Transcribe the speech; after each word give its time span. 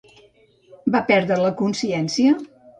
Va 0.95 1.03
perdre 1.13 1.39
la 1.45 1.53
consciència? 1.63 2.37